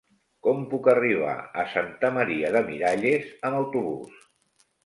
[0.45, 4.29] Com puc arribar a Santa Maria de Miralles amb autobús?